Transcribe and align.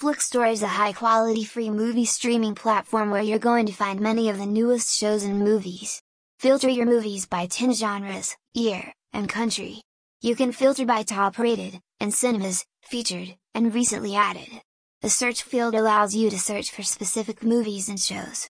FlixTor 0.00 0.52
is 0.52 0.62
a 0.62 0.68
high-quality 0.68 1.42
free 1.42 1.70
movie 1.70 2.04
streaming 2.04 2.54
platform 2.54 3.10
where 3.10 3.20
you're 3.20 3.40
going 3.40 3.66
to 3.66 3.72
find 3.72 3.98
many 3.98 4.28
of 4.28 4.38
the 4.38 4.46
newest 4.46 4.96
shows 4.96 5.24
and 5.24 5.40
movies. 5.40 6.00
Filter 6.38 6.68
your 6.68 6.86
movies 6.86 7.26
by 7.26 7.46
10 7.46 7.74
genres, 7.74 8.36
year, 8.54 8.92
and 9.12 9.28
country. 9.28 9.82
You 10.20 10.36
can 10.36 10.52
filter 10.52 10.86
by 10.86 11.02
top 11.02 11.36
rated, 11.36 11.80
and 11.98 12.14
cinemas, 12.14 12.64
featured, 12.80 13.34
and 13.56 13.74
recently 13.74 14.14
added. 14.14 14.62
The 15.02 15.10
search 15.10 15.42
field 15.42 15.74
allows 15.74 16.14
you 16.14 16.30
to 16.30 16.38
search 16.38 16.70
for 16.70 16.84
specific 16.84 17.42
movies 17.42 17.88
and 17.88 17.98
shows. 17.98 18.46